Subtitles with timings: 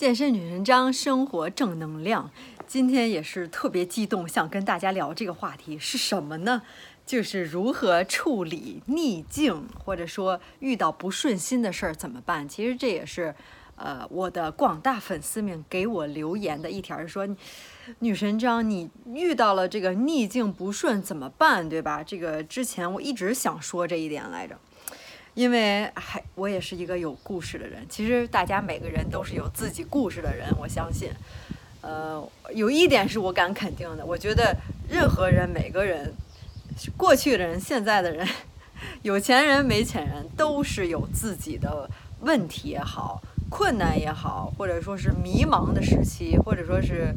[0.00, 2.30] 健身女神张，生活正能量。
[2.66, 6.62] 今天也是特别激动，想跟大家聊这个话题是什么呢？
[7.04, 12.48] 就是如何处理逆境，或者说遇到不顺心的事儿怎么办？
[12.48, 13.34] 其实这也是，
[13.76, 17.28] 呃，我的广大粉丝们给我留言的一条，说
[17.98, 21.68] 女神张，你遇到了这个逆境不顺怎么办？
[21.68, 22.02] 对吧？
[22.02, 24.58] 这个之前我一直想说这一点来着。
[25.34, 31.10] 因为还我也是一个有故事的人，其实大家每个人都是有自己故事的人，我相信。
[31.82, 32.22] 呃，
[32.54, 34.54] 有一点是我敢肯定的，我觉得
[34.88, 36.12] 任何人、每个人，
[36.96, 38.28] 过去的人、现在的人，
[39.00, 41.88] 有钱人、没钱人，都是有自己的
[42.20, 47.14] 问题也好、困难也好，或者说是迷茫的时期，或者说是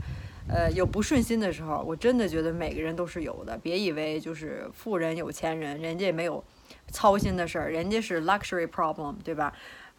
[0.48, 3.58] 呃有不顺心的时候，我真的觉得每个人都是有的。
[3.58, 6.42] 别以为就是富人、有钱人，人家也没有。
[6.94, 9.52] 操心的事儿，人家是 luxury problem，对吧？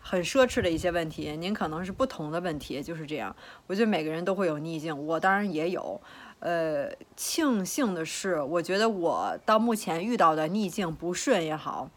[0.07, 3.35] 很奢侈的一些问题，您可能是不同的问题，就是这样。
[3.67, 6.01] 我觉得每个人都会有逆境，我当然也有。
[6.41, 11.89] 呃，庆幸的是，我觉得我到目前遇到的逆境不顺也好，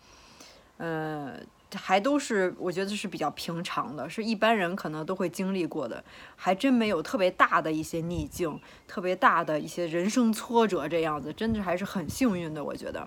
[0.77, 1.33] 呃，
[1.75, 6.01] 还都是我觉得是比较平常的，是一般人可能都会经历过的，
[6.37, 13.05] 还真没有特别大的一些逆境，特别大的一些人生挫折这样子，真的还是很幸运的，我觉得。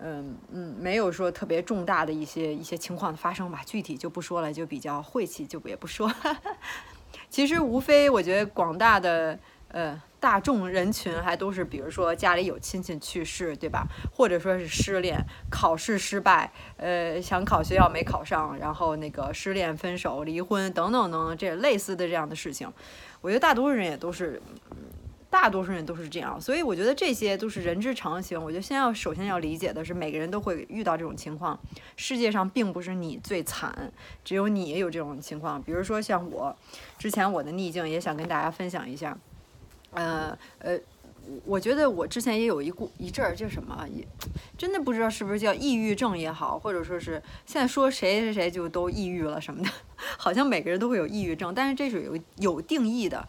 [0.00, 6.12] 嗯嗯，没有说特别重大的一些一些情况的发生吧，具体就不说了，就比较晦气，就也不说。
[7.28, 9.38] 其实无非我觉得广大的
[9.68, 13.86] 呃大众人群还都是，比如说家里有亲戚去世，对吧？
[14.12, 15.18] 或者说是失恋、
[15.50, 22.72] 考试失败，呃，想考学校没考上，然后那个失恋、分手、离婚等等等等这类似的这样的事情，
[23.20, 24.40] 我觉得大多数人也都是。
[25.30, 28.42] 大多数人都是这样，所以我觉得这些都是人之常情。
[28.42, 31.58] 我觉得先要首先要理解的是，每个人都会遇到这种情况。
[31.96, 33.92] 世界上并不是你最惨，
[34.24, 35.62] 只有你也有这种情况。
[35.62, 36.56] 比如说像我，
[36.98, 39.16] 之前我的逆境也想跟大家分享一下。
[39.90, 40.78] 呃呃，
[41.44, 44.06] 我觉得我之前也有一过一阵儿叫什么，也
[44.56, 49.70] 真的不知道是不是叫抑郁症也好，或者说是现在说谁谁谁就都抑郁了什么的，
[50.16, 53.28] 好像每个人都会有抑郁症，但是这是有有定义的。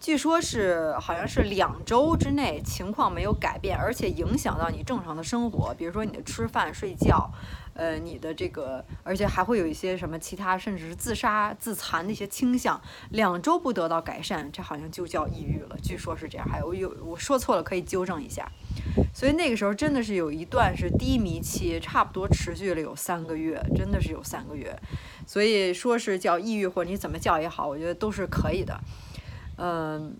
[0.00, 7.30] 据说，是好像是两周之内情况没有改变，而且影响到你正常的生活，比如说你的吃饭、睡觉，
[7.74, 12.80] 呃，你的这个，而且还会有一些什么其他，甚至是自杀、自残的一些倾向。
[13.10, 15.76] 两周不得到改善，这好像就叫抑郁了。
[15.82, 18.50] 据说是这样，还有有我说错了可以纠正一下。
[19.12, 24.74] 所以那个时候真的是有一段是低迷期，差不多持续了有三个月，真的是有三个月。
[25.26, 28.80] 所以说是叫抑郁或者你怎么叫也好，我觉得都是可以的。
[29.62, 30.16] 嗯，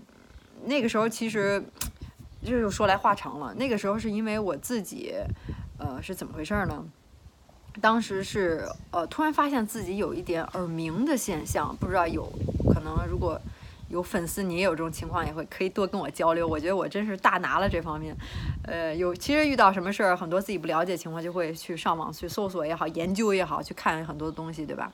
[0.67, 1.63] 那个时候其实
[2.45, 3.55] 就是说来话长了。
[3.55, 5.15] 那个时候是因为我自己，
[5.79, 6.85] 呃，是怎么回事呢？
[7.81, 12.31] 当时是呃，突然发现自己有一点耳鸣的现象，不知道有
[12.75, 13.41] 可能如果
[13.89, 16.47] 有粉丝你也有这种情况，也会可以多跟我交流。
[16.47, 18.15] 我觉得我真是大拿了这方面。
[18.65, 24.93] 呃，有其实遇到什么事儿，很多自己不了解情况，就会去上网去搜索也好，研究也好，去看很多东西，对吧？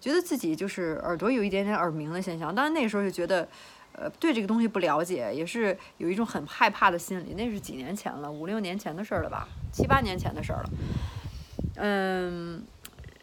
[0.00, 2.54] 觉得自己就是耳朵有一点点耳鸣的现象。
[2.54, 3.48] 当然那个时候就觉得。
[3.92, 7.34] 呃，对这个东西不了解，也是有一种很害怕的心理。
[7.34, 10.70] 那是几年前了，五六年前的事儿了吧，七八年前的事儿了。
[11.76, 12.62] 嗯，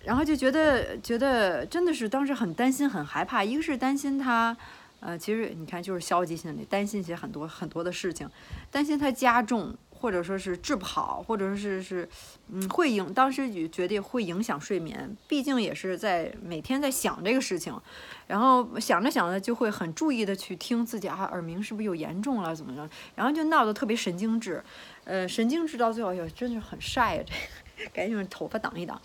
[0.03, 3.43] 然后就觉得觉得真的是当时很担心、很害怕。
[3.43, 4.55] 一个是担心他，
[4.99, 8.29] 呃，其实你看就是消极心理，担心一些很多很多的事情，
[8.69, 9.75] 担心他加重。
[9.99, 12.07] 或者说是治不好，或者说是是，
[12.51, 17.75] 嗯，会影当时也觉得会影响睡眠，毕竟也是在每天在想这个事情，
[18.27, 24.63] 然后想着想着就会很注意的去听自己啊耳鸣是不是有严重了怎么着，然后就闹得特别神经质，
[25.03, 27.23] 呃，神经质到最后也真是很晒啊，
[27.75, 29.01] 这 赶紧用头发挡一挡，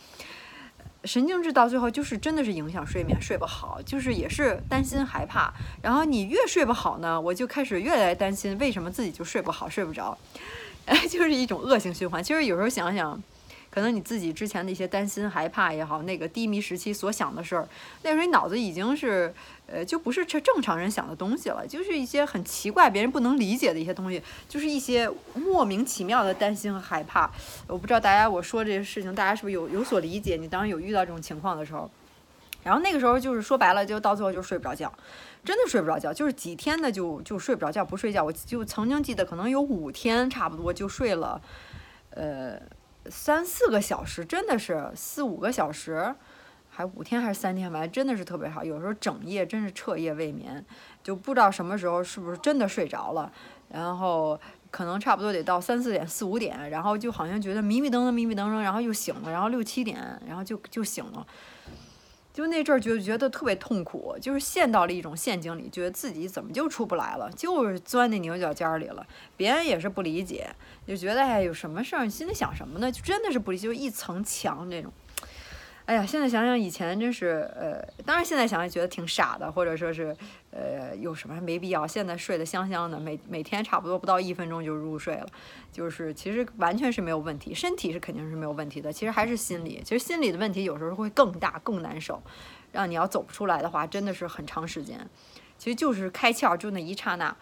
[1.05, 10.17] 神经质到最后就是真的是影响睡眠，睡不好，就是也是担心害怕，然后你越睡不好呢，我就开始越来越担心为什么自己就睡不好睡不着。
[10.87, 12.23] 哎， 就是一种恶性循环。
[12.23, 13.21] 其实有时候想想，
[13.71, 17.69] 可能你自己之前的一些担心、害怕也好，那个低迷时期所想的事儿，
[18.03, 19.33] 那时候你脑子已经是，
[19.67, 27.31] 呃，就不是正正常人想的东西了，就是一些很奇怪、别人不能理解的一些东西，就是一些莫名其妙的担心和害怕。
[27.67, 30.37] 我不知道大家我说这些事情，大家是不是有有所理解？
[30.37, 31.91] 你当时有遇到这种情况的时候。
[32.63, 34.93] 然后那个时候就是说白了，就到最后就睡不着觉，
[35.45, 38.23] 真的睡不着觉，就是几天的就就睡不着觉，不睡觉。
[38.23, 41.41] 我就曾经记得，可能有五天差不多就睡了，
[42.11, 42.61] 呃，
[43.07, 46.15] 三四个小时，真的是四五个小时，
[46.71, 48.63] 还五天还是三天吧，真的是特别好。
[48.63, 50.65] 有时候整夜真是彻夜未眠，
[51.03, 53.31] 就不知道什么时候是不是真的睡着了，
[53.71, 54.39] 然后
[54.71, 61.27] 可能差不多得到三四点、四五点，然后就好像觉得迷迷瞪瞪、迷迷瞪瞪，然后又醒了，然后六七点，然后就就醒了。
[62.33, 69.07] 就那阵儿就觉得特别痛苦，就是陷到了一种陷阱里，觉得自己怎么就出不来了，就是钻那牛角尖儿里了。
[69.37, 70.49] 别人也是不理解，
[70.87, 72.09] 就觉得哎，有什么事儿？
[72.09, 72.91] 心里想什么呢？
[72.91, 74.91] 就真的是不理解，就一层墙那种。
[75.93, 80.17] 哎呀，现在想想以前真是，呃，当然现在想想觉得挺傻的，或者说是，
[80.51, 81.87] 呃，有什么没必要。
[81.87, 85.27] 现在睡得香香的，每每天差不多不到一分钟就入睡了，
[85.71, 92.23] 就是其实完全是没有问题，身体是肯定是没有问题的，其实还是心理，其实心理的问题有时候会更大更难受，
[92.73, 95.07] 让你要走不出来的话，真的是很长时间。
[95.59, 97.37] 其实就是开窍就那一刹那，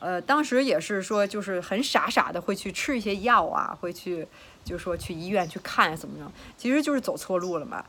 [0.00, 4.26] 呃，当时也是说就是很傻傻的会去吃一些药啊，会去。
[4.66, 7.82] 就说去医院去看怎么着，其实就是走错路了嘛。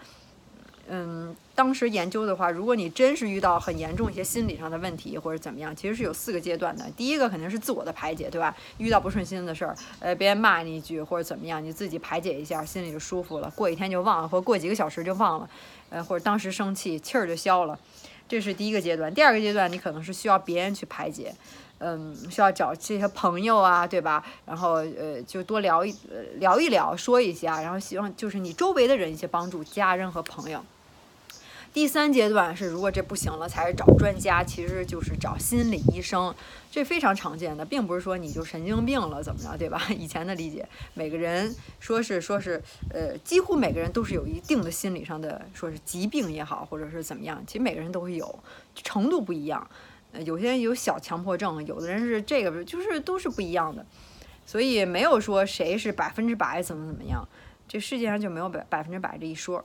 [0.89, 6.85] 嗯，当时研究的话，如果你真是遇到很严重一些心理上的问题或者怎么样，其实是有四个阶段的。
[6.95, 8.55] 第一个肯定是自我的排解，对吧？
[8.77, 13.51] 遇到不顺心的事儿，呃，别人骂你一句或者怎么样，你自己排解一下，心里就舒服了。
[13.53, 15.49] 过几天就忘了，或过几个小时就忘了，
[15.89, 17.77] 呃，或者当时生气，气儿就消了。
[18.29, 19.13] 这是第一个阶段。
[19.13, 21.33] 第二个阶段，你可能是需要别人去排解。
[21.79, 24.23] 嗯，需要找这些朋友啊，对吧？
[24.45, 25.95] 然后呃，就多聊一
[26.35, 30.63] 聊一聊，说一下，然后希望就是你周围的人一些帮助，家人和朋友。
[31.73, 36.33] 第三阶段是，如果这不行了，才是找专家，其实就是找心理医生，
[36.71, 39.79] 这非常常见的，并不是说你就神经病了怎么着，对吧？
[39.95, 42.59] 以前的理解，每个人说是说是，
[42.89, 48.39] 呃，几乎每个人都是有一定的心理上的，说是疾病也好，或者是怎么样，其实每个人都会有，
[48.73, 49.69] 程度不一样。
[50.25, 53.85] 有些人有小强迫症，有的人是这个，就是都是不一样的，
[54.45, 57.27] 所以没有说谁是百分之百怎么怎么样，
[57.67, 59.63] 这世界上就没有百百分之百这一说。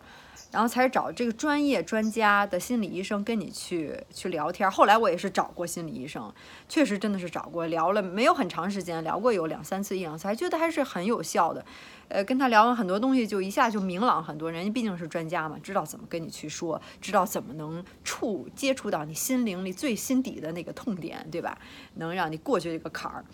[0.52, 4.70] 然后才找这个专业专家的心理医生跟你去去聊天。
[4.70, 6.32] 后来我也是找过心理医生，
[6.68, 11.64] 确实真的是找过，聊了没有很长时间，聊过有两三次一两次，还觉得还是很有效的。
[12.08, 14.52] 呃，跟他聊完很多东西，就一下就明朗很多。
[14.52, 21.56] 人家毕竟是专家嘛，知道怎么跟你去说，知道怎么能触接触到你心灵里最心底的那个痛点，对吧？
[21.94, 23.24] 能让你过去这个坎儿。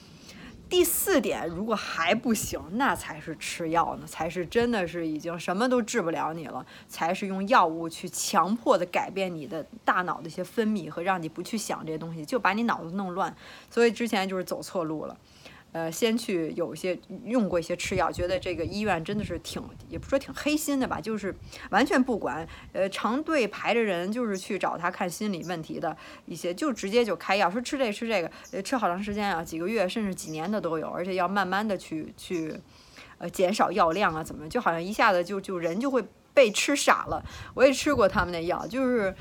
[0.69, 13.35] 第四点，如果还不行，那才是吃药呢，才是真的是已经什么都治不了你了，才是用药物去强迫的改变你的大脑的一些分泌和让你不去想这些东西，就把你脑子弄乱，
[13.71, 15.17] 所以之前就是走错路了。
[15.73, 21.35] 呃，先去有一些用过一些吃药，觉得这个医院真的是挺，也不说挺黑心的吧，就是
[21.71, 32.55] 完全不管，呃，长队排着人就是去找他看心理问题的一些，就直接就开药，说吃这吃这个，呃，吃好长时间啊，几个月甚至几年的都有，而且要慢慢的去去，
[33.19, 37.23] 呃，减少药量啊，怎么，就好像一下子就就人就会被吃傻了。
[37.55, 39.15] 我也吃过他们那药，就是。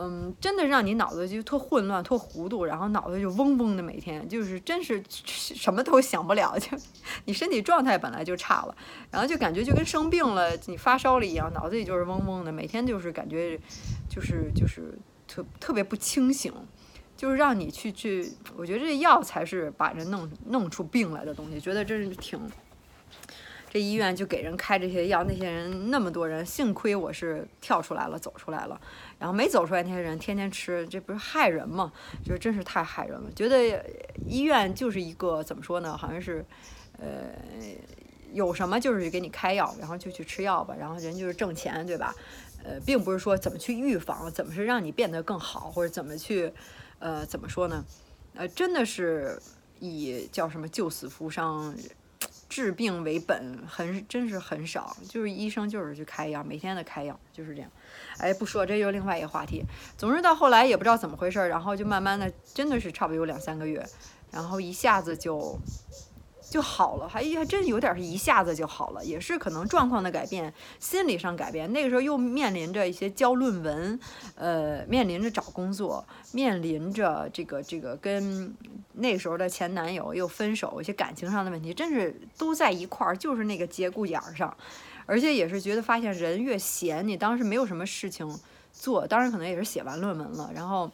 [0.00, 6.78] 嗯，真的让你脑子就特混乱、特糊涂，然后脑子就嗡嗡的，每天就是真是什么都想不了，就
[7.24, 8.76] 你身体状态本来就差了，
[9.10, 13.58] 然后就感觉就跟生病了，你发烧了一样，脑子里就是嗡嗡的，每天就是感觉
[14.08, 14.96] 就是就是
[15.26, 16.52] 特特别不清醒，
[17.16, 22.40] 就是让你去去，我觉得这药才是把人弄弄出病来的东西，觉得真是挺。
[23.70, 28.80] 这医院就给人开这些药，那些人那么多人，幸亏我是跳出来了，走出来了。
[29.18, 31.92] 然后没走出来那些人天天吃，这不是害人吗？
[32.24, 33.30] 就是真是太害人了。
[33.36, 33.84] 觉得
[34.26, 35.94] 医院就是一个怎么说呢？
[35.96, 36.42] 好像是，
[36.98, 37.30] 呃，
[38.32, 40.74] 有什么就是给你开药，然后就去吃药吧。
[40.78, 42.14] 然后人就是挣钱，对吧？
[42.64, 46.50] 呃，并不是说怎么去预防，怎么是让你变得更好，或者怎么去，
[47.00, 47.84] 呃，怎么说呢？
[48.34, 49.38] 呃，真的是
[49.78, 51.74] 以叫什么救死扶伤。
[52.48, 57.70] 治病为本，很真是很少，就是医生就是去开药，每天的开药就是这样。
[58.18, 59.64] 哎，不说，这又另外一个话题。
[59.96, 63.84] 总之到后来也不知道怎么回事，然后就慢慢的，真的是差不多有两三个月，
[64.30, 65.58] 然后一下子就。
[66.50, 71.70] 就好了，还还真有点是一下子就好了，也是可能状况的改变，心理上改变。
[71.72, 74.00] 那个时候又面临着一些交论文，
[74.34, 78.54] 呃，面临着找工作，面临着这个这个跟
[78.94, 84.56] 那时候的前男友又分手，一些感情上的问题，真是都在一块儿，就是那个节骨眼儿上，
[85.04, 88.26] 而且也是觉得发现人越闲，你当时没有什么事情
[88.72, 90.90] 做，当然可能也是写完论文了，然后。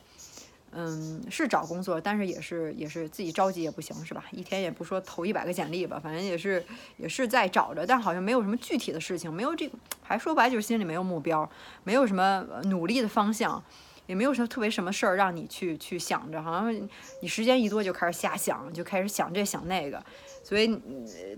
[0.76, 4.24] 嗯，是找工作，但是也是也是自己着急也不行，是吧？
[4.32, 6.64] 一天也不说投一百个简历吧，反正也是
[6.96, 11.48] 也是在找着，但好像没有什么具体的事情，没有这个，还说白就是心里没有目标，
[11.84, 13.62] 没有什么努力的方向，
[14.06, 16.88] 也没有什么特别什么事儿让你去去想着，好像
[17.20, 20.04] 你时间一多就开始瞎想，就开始想这想那个，
[20.42, 20.76] 所以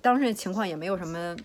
[0.00, 1.36] 当时情况也没有什么，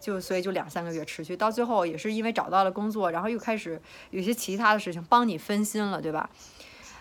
[0.00, 6.30] 就所以就两三个月持续，到最后也是因为找到了工作，然后又开始有些其他的事情帮你分心了，对吧？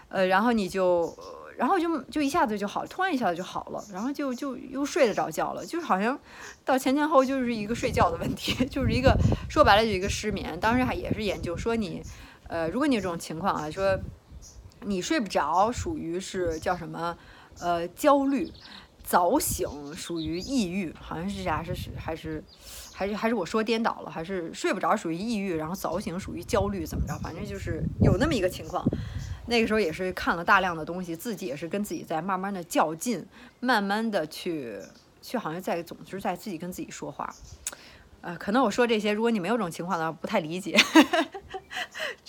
[0.09, 1.15] 呃，然后你就，
[1.57, 6.19] 然后就就一下子就好，突然一下子就好了，然后就就又睡得着觉了，就是好像
[6.65, 9.15] 到前前后就是一个睡觉的问题， 就是一个
[9.49, 10.59] 说白了就一个失眠。
[10.59, 12.01] 当时还也是研究说你，
[12.47, 13.99] 呃，如果你有这种情况啊，说
[14.85, 17.17] 你睡不着，属于是叫什么？
[17.61, 18.49] 呃，焦虑，
[19.03, 21.61] 早醒属于抑郁，好像是啥？
[21.61, 22.41] 是是还是
[22.93, 24.09] 还是还是我说颠倒了？
[24.09, 27.13] 还是睡不着属于抑郁，然后早醒属于焦虑，怎么着？
[27.21, 28.81] 反正就是有那么一个情况。
[29.49, 33.25] 那个时候也是看了大量的东西，自己也是跟自己在慢慢的较劲，
[33.59, 34.77] 慢慢的去
[35.23, 37.33] 去，好像在总是在自己跟自己说话。
[38.21, 40.77] 呃，可能我说这些，如果你没有这种情况的话，不太理解。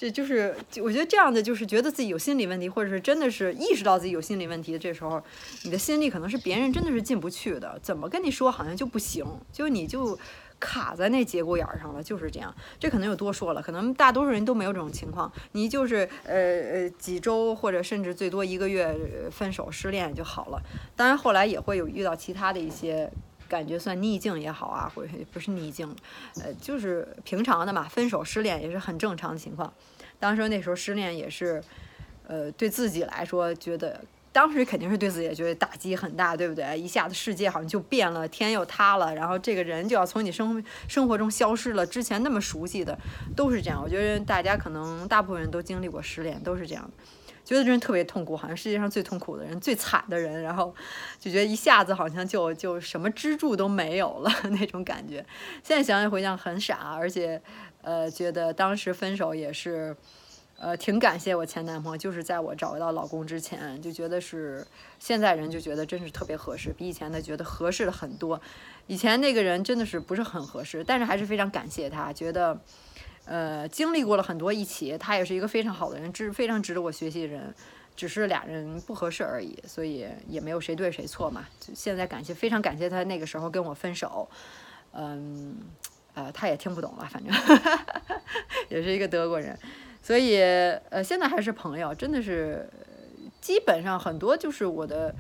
[0.00, 5.22] 这就是，我觉得这样的就是觉得自己有心理问题，或者是真的是意识到自己有心理问题的，这时候
[5.62, 10.18] 你的心里可能是别人真的是进不去的，怎么跟你说好像就不行，就你就
[10.58, 12.54] 卡在那节骨眼上了，就是这样。
[12.78, 18.96] 这可能就多说了，可能大多数人都没有这种情况，你就是呃呃几周或者甚至最多一个月
[19.30, 20.62] 分手失恋就好了。
[20.96, 23.12] 当然后来也会有遇到其他的一些。
[23.50, 25.94] 感觉算逆境也好啊，或者不是逆境，
[26.40, 27.88] 呃，就是平常的嘛。
[27.88, 29.70] 分手失恋也是很正常的情况。
[30.20, 31.60] 当时那时候失恋也是，
[32.28, 34.00] 呃，对自己来说觉得，
[34.32, 36.78] 当时肯定是对自己也觉得打击很大，对不对？
[36.78, 41.84] 一下子世界好像就变了，天又塌了，然后这个人就要从你生生活中消失了。
[41.84, 42.96] 之前那么熟悉的，
[43.34, 43.82] 都是这样。
[43.82, 47.04] 我觉得大家可能大部分人都经历过失恋，都是这样的。
[47.42, 50.72] 觉得这人特别痛苦，好像世界上最痛苦的人、最惨的人，然后
[51.18, 55.16] 就觉得一下子好像就就什么支柱都没有了那种感觉。
[55.64, 57.42] 现在想想回想很傻，而且
[57.82, 59.96] 呃觉得当时分手也是
[60.60, 64.64] 呃挺感谢我前男朋友，就是在我找到老公之前就觉得是
[64.98, 68.40] 现在人就觉得真是特别合适，比以前的觉得合适了很多。
[68.86, 72.60] 以前那个人真的是不是很合适，但是还是非常感谢他，觉得。
[73.26, 77.54] 呃，经历过了很多一起，他也是一个非常好的人，值非常值得我学习的人，
[77.94, 81.46] 只是俩人不合适而已，所以也没有谁对谁错嘛。
[81.74, 84.28] 现在感谢，非常感谢他那个时候跟我分手，
[84.92, 85.54] 嗯，
[86.14, 87.32] 呃，他也听不懂了，反正
[88.68, 89.56] 也是一个德国人，
[90.02, 90.40] 所以
[90.90, 92.68] 呃，现在还是朋友，真的是
[93.40, 95.14] 基本上很多就是我的，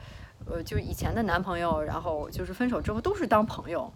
[0.46, 3.92] 呃，就以前的男朋友，然后就是分手之后都是当朋友，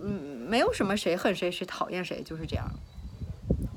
[0.00, 0.10] 嗯，
[0.48, 2.68] 没有什么谁恨谁谁讨厌谁，就是这样。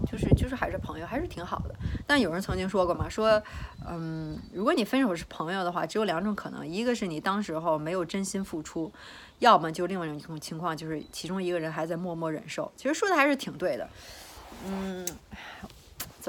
[0.09, 1.75] 就是就是还是朋友，还是挺好的。
[2.07, 3.39] 但有人曾经说过嘛，说，
[3.87, 8.91] 嗯，如果你分手是朋友的话，只有两种可能，一个是你当时候没有真心付出，
[9.37, 12.71] 要么就另外一种情况就是其中一个人还在默默忍受。
[12.75, 13.87] 其实说的还是挺对的，
[14.65, 15.05] 嗯，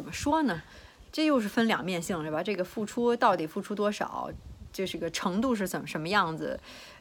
[0.00, 0.62] 怎么说呢？
[1.12, 2.42] 这又是分两面性，是吧？
[2.42, 4.30] 这个付出到底付出多少，
[4.72, 6.58] 这是个程度是怎么什么样子？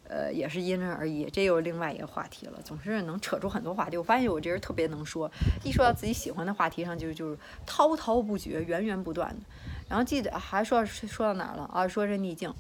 [0.10, 2.60] 呃，也是因人而异，这又是另外一个话题了。
[2.62, 3.96] 总是能扯出很多话题。
[3.96, 5.32] 我发现我这人特别能说，
[5.63, 9.38] 一说到自己喜欢的话题上，就就是滔滔不绝，源源不断的。
[9.88, 11.88] 然后记得还说说到哪儿了啊？
[11.88, 12.53] 说这逆境。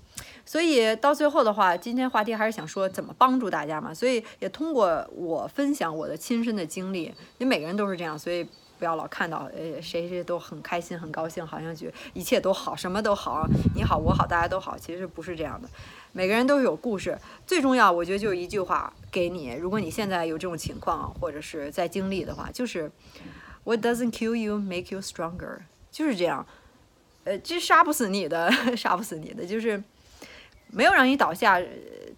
[0.45, 3.93] 所以到最后的话，今天话题还是想说怎么帮助大家嘛。
[3.93, 7.05] 所以也通过我分享我的亲身的经历，
[7.39, 8.47] 因为每个人都是这样，所以
[8.79, 13.45] 不要老看到呃谁谁都很开心很高兴，好像觉一切都好，什么都好，
[13.75, 15.69] 你好我好大家都好，其实不是这样的。
[16.13, 19.53] 每个人都有故事，最重要，我觉得就是一句话给你。
[19.53, 22.89] 如果你现在有这种情况，或者是在经历的话，就是
[23.65, 25.59] What doesn't kill you make you stronger，
[25.91, 26.47] 就是这样。
[27.25, 29.83] 呃，这杀不死你的， 杀不死你的，就是
[30.71, 31.61] 没有让你倒下，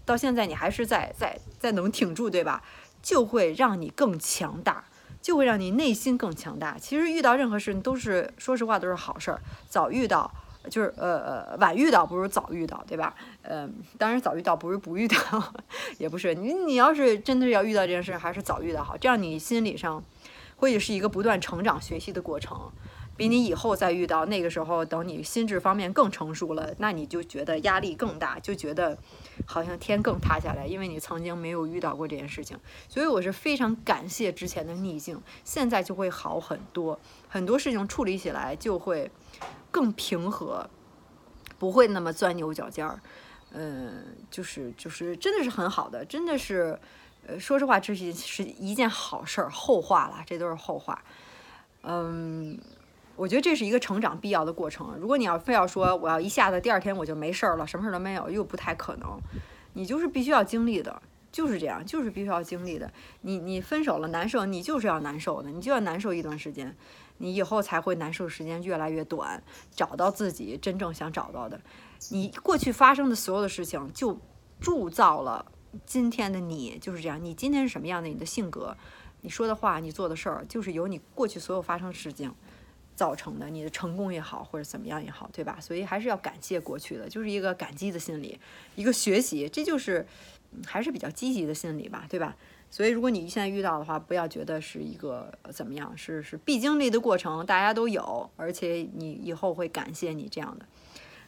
[0.05, 2.63] 到现在你还是在在在能挺住，对吧？
[3.01, 4.85] 就会让你更强大，
[5.21, 6.77] 就会让你内心更强大。
[6.79, 9.41] 其实遇到任何事情都是，说实话都是好事儿。
[9.67, 10.31] 早遇到。
[10.69, 13.15] 就是呃呃晚遇到不如早遇到，对吧？
[13.41, 15.15] 嗯，当然早遇到不如不遇到，
[15.97, 20.03] 也不是你你要是真的要遇到这件事，还是早遇到好，这样你心理上
[20.57, 22.71] 会是一个不断成长学习的过程，
[23.21, 28.97] 比你以后再遇到那个时候，等你心智方面更成熟了，那你就觉得压力更大，就觉得
[29.45, 32.57] 好像天更塌下来，因为你曾经没有遇到过这件事情，
[32.89, 36.99] 所以我是非常感谢之前的逆境，现在就会好很多，
[37.29, 39.11] 很多事情处理起来就会。
[39.73, 40.69] 更平和，
[41.57, 42.99] 不会那么钻牛角尖儿，
[43.53, 46.77] 嗯，就是就是真的是很好的，真的是，
[47.25, 49.49] 呃，说实话，这是是一件好事儿。
[49.49, 51.01] 后话了，这都是后话。
[51.83, 52.59] 嗯，
[53.15, 54.95] 我觉得这是一个成长必要的过程。
[54.99, 59.19] 如果你要非要说我要一下子第二天我就没事儿了，什么事儿都没有，又不太可能。
[59.73, 61.01] 你就是必须要经历的，
[61.31, 62.91] 就是这样，就是必须要经历的。
[63.21, 66.75] 你你分手了难受，你就是要难受的，你就要难受一段时间。
[67.19, 69.43] 你以后才会难受时间越来越短，
[69.75, 71.61] 找到自己真正想找到的。
[72.09, 74.19] 你过去发生的所有的事情，就
[74.59, 75.45] 铸造了
[75.85, 77.23] 今天的你，就是这样。
[77.23, 78.09] 你今天是什么样的？
[78.09, 78.75] 你的性格，
[79.21, 82.33] 你说的话，你做的事儿，就是由你过去所有发生的事情
[83.01, 83.49] 造成的。
[83.49, 85.57] 你的成功也好，或者怎么样也好，对吧？
[85.59, 88.39] 所以还是要感谢过去的，就是一个感激的心理，
[88.75, 90.05] 一个学习，这就是
[90.67, 92.35] 还是比较积极的心理吧，对吧？
[92.69, 100.65] 所以如果你现在遇到的话，不要觉得是一个怎么样，是是必经历的过程，大家都有，而且你以后会感谢你这样的，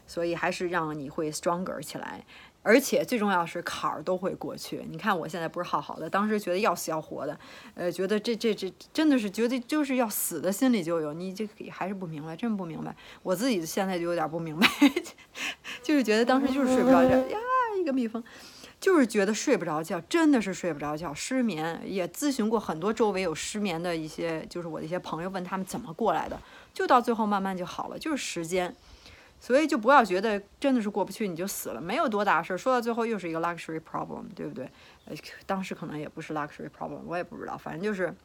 [0.06, 2.24] 所以还是让你会 stronger 起来。
[2.64, 4.84] 而且最重要是坎儿都会过去。
[4.90, 7.38] 你看我现在不是好好的，当时觉得要死要活的，
[7.76, 11.14] 呃，觉得这这这真的是觉得就是要死的心里就有。
[11.14, 12.96] 你这还是不明白，真不明白。
[13.22, 14.68] 我自己现在就有点不明白，
[15.84, 17.38] 就是觉得当时就是睡不着觉呀，
[17.80, 18.24] 一个蜜蜂，
[18.80, 21.82] 就是觉得睡不着觉，真的是睡不着觉，失眠。
[21.86, 26.40] 也咨询过很多周围有失眠的一些，就是我的一些朋友，问他们怎么过来的，
[26.74, 28.74] 就到最后慢慢就好了，就是时间。
[29.44, 32.58] 所以就不要觉得真的是过不去你就死了，没有多大事儿。
[32.58, 34.72] 说到最后又是一个 luxury problem，对不对？
[35.04, 35.14] 呃，
[35.46, 38.16] 当时可能也不是 luxury problem，我也不知道，反正就是，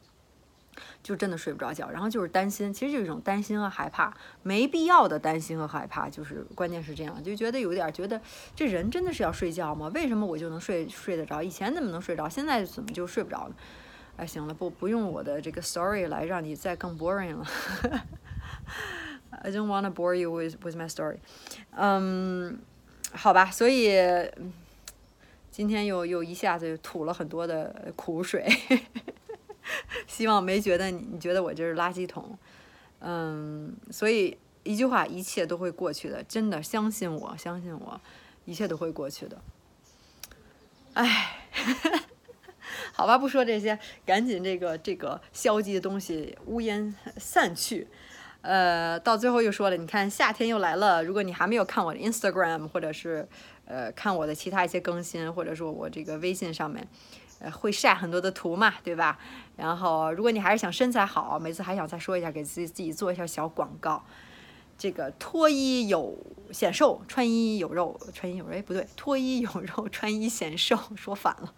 [1.03, 8.21] 就真的睡不着觉，然后就是担心，其实就是一种担心和害怕，没必要的担心和害怕，就是关键是这样，就觉得有点觉得
[8.55, 9.91] 这人真的是要睡觉吗？
[9.93, 11.43] 为什么我就能睡睡得着？
[11.43, 12.29] 以前怎么能睡着？
[12.29, 13.55] 现在怎么就睡不着呢？
[14.15, 17.45] 哎，行了，不不用我的这个 story 来让你再更 boring 了。
[19.41, 21.17] I don't want to bore you with with my story，
[21.71, 22.59] 嗯，
[23.13, 23.95] 好吧，所以
[25.49, 28.45] 今天又又一下子吐了很多的苦水，
[30.07, 32.37] 希望没觉得你你觉得我就是垃圾桶，
[32.99, 38.01] 嗯，所以一句话，一切都会过去的，真的相信我，相信我，
[38.43, 39.41] 一切都会过去的。
[40.95, 41.39] 哎，
[42.91, 47.87] 好吧，不说这些，赶紧这个这个消极的东西乌烟散去。
[48.41, 51.03] 呃，到最后又说了，你看夏天又来了。
[51.03, 53.27] 如果你还没有看我的 Instagram，或者是
[53.65, 56.87] 呃看我的其他一些更新，或者说我这个微信上面，
[57.39, 59.19] 呃会晒很多的图嘛，对吧？
[59.57, 64.03] 然后如果你还是想身材好，每次还想再说一下，给自己自己做一下小广告。
[64.77, 66.17] 这个脱衣有
[66.53, 71.53] 显瘦，穿衣有肉，穿衣有肉，哎不对，脱衣有肉，穿衣显瘦，说反了。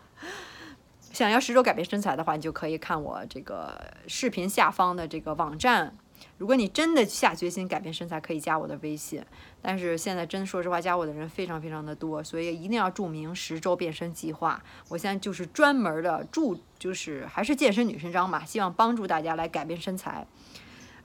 [1.14, 5.96] 想要十周改变身材的话，你就可以看我这个视频下方的这个网站。
[6.38, 9.24] 如果你真的下决心改变身材，可以加我的微信。
[9.62, 14.62] 但是现在真说实话，加我的人非常非常的多，所以一定要注明十周变身计划。
[14.90, 20.26] 我现在就是专门的注，就是还是健身女神章嘛，希望帮助大家来改变身材。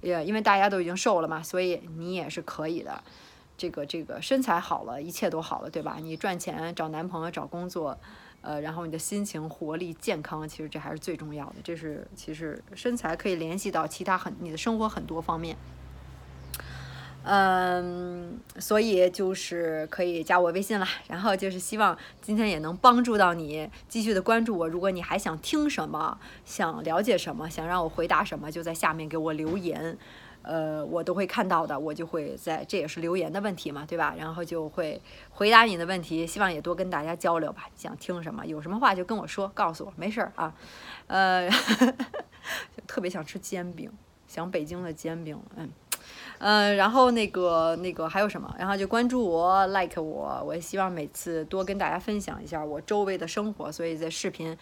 [0.01, 3.03] 也因为大家都已经瘦了嘛，所以你也是可以的。
[3.59, 5.97] 这个这个身材好了，一切都好了，对吧？
[6.01, 7.99] 你赚钱、找男朋友、找工作。
[8.47, 11.57] 呃，然后你的心情、活力、健康，其实这还是最重要的。
[11.65, 15.57] 这是其实身材可以联系到其他很你的生活很多方面。
[17.25, 20.87] 嗯，所以就是可以加我微信了。
[21.09, 24.69] 然后就是希望今天也能帮助到你，继续的关注我。
[24.69, 29.99] 如果你还想听什么，想了解什么，想让我回答什么，就在下面给我留言。
[30.47, 34.15] 呃，我都会看到的，我就会在，这也是留言的问题嘛，对吧？
[34.17, 37.69] 然后就会回答你的问题，希望也多跟大家交流吧。
[37.75, 40.55] 想听什么，有什么话就跟我说，告诉我，没事儿啊。
[41.09, 41.51] 呃，
[42.87, 43.91] 特别想吃煎饼，
[44.29, 45.69] 想北京的煎饼，嗯，
[46.39, 48.55] 呃，然后那个那个还有什么？
[48.57, 54.57] 然后就关注我，like 我，我也希望每次多跟大家分享一下我周围的生活，所以在视频。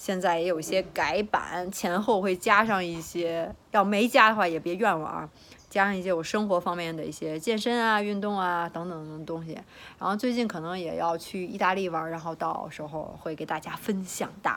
[0.00, 5.28] 现在也有一些改版，前后会加上一些，要没加的话也别怨我啊，
[5.68, 9.52] 加上一些我生活方面的一些健身啊、运动啊等等的东西。
[9.98, 14.50] 然后最近可能也要去意大利玩，然后到时候会给大家分享的。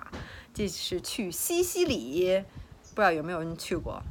[0.54, 2.42] 这是去西西里，
[2.96, 4.02] 不知道有没有人去过，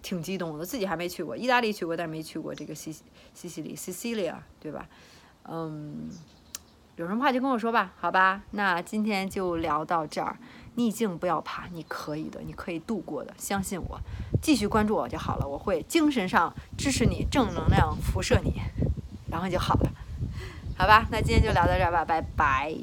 [0.00, 1.36] 挺激动的，自己还没去过。
[1.36, 2.90] 意大利去过，但是没去过这个西
[3.34, 4.88] 西西里 （Sicilia），对吧？
[5.44, 6.08] 嗯，
[6.96, 8.40] 有什么话就跟我说吧，好吧？
[8.52, 10.38] 那今天就聊到这儿。
[10.74, 14.00] 逆境不要怕，你可以的，你可以度过的，相信我，
[14.40, 18.54] 继续关注我就好了，我会精神上支持你，正能量辐射你，
[19.30, 19.90] 然后就好了，
[20.76, 22.74] 好吧，那今天就聊到这儿吧，拜拜。